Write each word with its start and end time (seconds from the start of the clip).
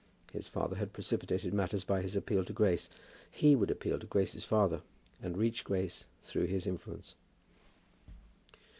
His 0.33 0.47
father 0.47 0.77
had 0.77 0.93
precipitated 0.93 1.53
matters 1.53 1.83
by 1.83 2.01
his 2.01 2.15
appeal 2.15 2.43
to 2.45 2.53
Grace. 2.53 2.89
He 3.29 3.55
would 3.55 3.69
appeal 3.69 3.99
to 3.99 4.07
Grace's 4.07 4.43
father, 4.43 4.81
and 5.21 5.37
reach 5.37 5.63
Grace 5.63 6.05
through 6.23 6.47
his 6.47 6.65
influence. 6.65 7.13